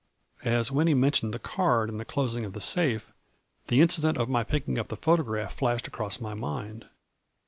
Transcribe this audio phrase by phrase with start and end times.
[0.43, 3.11] "As Winnie mentioned the card and the closing of the safe,
[3.67, 6.87] the incident of my picking up the photograph flashed across my mind.